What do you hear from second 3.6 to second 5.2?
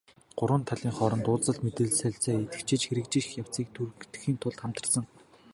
түргэтгэхийн тулд хамтарсан механизм